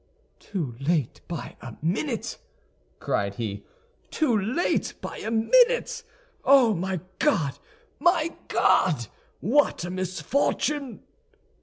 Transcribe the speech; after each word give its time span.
"Too 0.39 0.73
late 0.79 1.21
by 1.27 1.57
a 1.61 1.75
minute!" 1.79 2.39
cried 2.99 3.35
he, 3.35 3.65
"too 4.09 4.35
late 4.35 4.95
by 4.99 5.19
a 5.19 5.29
minute! 5.29 6.01
Oh, 6.43 6.73
my 6.73 7.01
God, 7.19 7.59
my 7.99 8.35
God! 8.47 9.05
what 9.41 9.83
a 9.83 9.91
misfortune!" 9.91 11.03